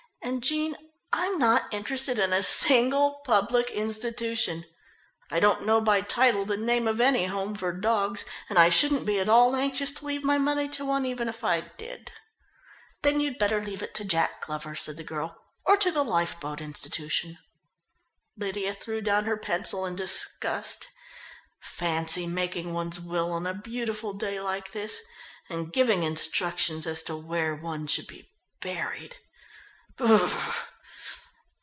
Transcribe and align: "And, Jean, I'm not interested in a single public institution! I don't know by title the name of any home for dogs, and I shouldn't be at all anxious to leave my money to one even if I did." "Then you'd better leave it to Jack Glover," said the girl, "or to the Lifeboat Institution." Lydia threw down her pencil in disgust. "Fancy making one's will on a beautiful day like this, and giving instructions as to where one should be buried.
"And, 0.23 0.43
Jean, 0.43 0.77
I'm 1.11 1.39
not 1.39 1.73
interested 1.73 2.19
in 2.19 2.31
a 2.31 2.43
single 2.43 3.21
public 3.25 3.71
institution! 3.71 4.65
I 5.31 5.39
don't 5.39 5.65
know 5.65 5.81
by 5.81 6.01
title 6.01 6.45
the 6.45 6.55
name 6.57 6.87
of 6.87 7.01
any 7.01 7.25
home 7.25 7.55
for 7.55 7.71
dogs, 7.73 8.23
and 8.47 8.57
I 8.59 8.69
shouldn't 8.69 9.07
be 9.07 9.19
at 9.19 9.27
all 9.27 9.55
anxious 9.55 9.91
to 9.93 10.05
leave 10.05 10.23
my 10.23 10.37
money 10.37 10.69
to 10.69 10.85
one 10.85 11.07
even 11.07 11.27
if 11.27 11.43
I 11.43 11.61
did." 11.61 12.11
"Then 13.01 13.19
you'd 13.19 13.39
better 13.39 13.59
leave 13.59 13.81
it 13.81 13.95
to 13.95 14.05
Jack 14.05 14.45
Glover," 14.45 14.75
said 14.75 14.95
the 14.97 15.03
girl, 15.03 15.35
"or 15.65 15.75
to 15.77 15.89
the 15.91 16.03
Lifeboat 16.03 16.61
Institution." 16.61 17.39
Lydia 18.37 18.75
threw 18.75 19.01
down 19.01 19.25
her 19.25 19.37
pencil 19.37 19.87
in 19.87 19.95
disgust. 19.95 20.85
"Fancy 21.61 22.27
making 22.27 22.73
one's 22.75 22.99
will 22.99 23.31
on 23.31 23.47
a 23.47 23.55
beautiful 23.55 24.13
day 24.13 24.39
like 24.39 24.71
this, 24.71 25.01
and 25.49 25.73
giving 25.73 26.03
instructions 26.03 26.85
as 26.85 27.01
to 27.03 27.15
where 27.17 27.55
one 27.55 27.87
should 27.87 28.07
be 28.07 28.29
buried. 28.61 29.15